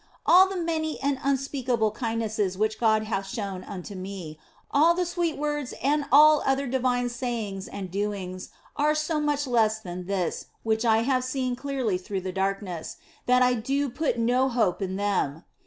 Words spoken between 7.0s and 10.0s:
sayings and doings are so much less